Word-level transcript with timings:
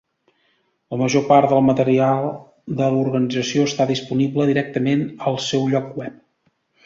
La 0.93 0.97
major 1.01 1.23
part 1.31 1.51
del 1.51 1.59
material 1.65 2.25
de 2.79 2.87
l'organització 2.95 3.67
està 3.71 3.87
disponible 3.91 4.49
directament 4.53 5.03
al 5.33 5.41
seu 5.51 5.69
lloc 5.75 5.95
web. 6.01 6.17